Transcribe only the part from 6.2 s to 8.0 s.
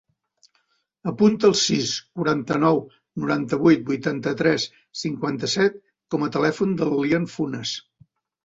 a telèfon del Lian Funes.